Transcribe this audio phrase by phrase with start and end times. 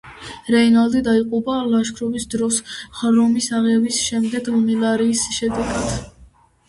[0.53, 2.57] რეინალდი დაიღუპა ლაშქრობის დროს,
[3.19, 5.97] რომის აღების შემდეგ მალარიის შედეგად.